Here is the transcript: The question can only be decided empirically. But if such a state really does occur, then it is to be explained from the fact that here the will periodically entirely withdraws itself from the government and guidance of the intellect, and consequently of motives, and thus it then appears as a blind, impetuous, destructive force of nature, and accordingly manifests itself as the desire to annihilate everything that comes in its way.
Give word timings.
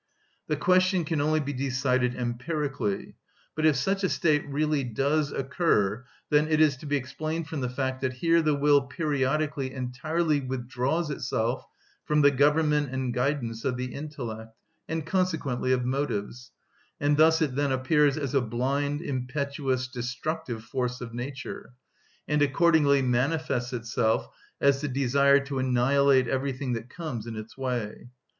The 0.47 0.55
question 0.57 1.05
can 1.05 1.21
only 1.21 1.39
be 1.39 1.53
decided 1.53 2.15
empirically. 2.15 3.13
But 3.55 3.67
if 3.67 3.75
such 3.75 4.03
a 4.03 4.09
state 4.09 4.43
really 4.47 4.83
does 4.83 5.31
occur, 5.31 6.07
then 6.31 6.47
it 6.47 6.59
is 6.59 6.75
to 6.77 6.87
be 6.87 6.97
explained 6.97 7.47
from 7.47 7.61
the 7.61 7.69
fact 7.69 8.01
that 8.01 8.13
here 8.13 8.41
the 8.41 8.55
will 8.55 8.81
periodically 8.81 9.71
entirely 9.71 10.39
withdraws 10.41 11.11
itself 11.11 11.67
from 12.03 12.21
the 12.21 12.31
government 12.31 12.89
and 12.91 13.13
guidance 13.13 13.63
of 13.63 13.77
the 13.77 13.93
intellect, 13.93 14.57
and 14.89 15.05
consequently 15.05 15.71
of 15.71 15.85
motives, 15.85 16.49
and 16.99 17.15
thus 17.15 17.39
it 17.39 17.53
then 17.53 17.71
appears 17.71 18.17
as 18.17 18.33
a 18.33 18.41
blind, 18.41 19.03
impetuous, 19.03 19.87
destructive 19.87 20.63
force 20.63 20.99
of 20.99 21.13
nature, 21.13 21.73
and 22.27 22.41
accordingly 22.41 23.03
manifests 23.03 23.71
itself 23.71 24.27
as 24.59 24.81
the 24.81 24.87
desire 24.87 25.39
to 25.41 25.59
annihilate 25.59 26.27
everything 26.27 26.73
that 26.73 26.89
comes 26.89 27.27
in 27.27 27.35
its 27.35 27.55
way. 27.55 28.07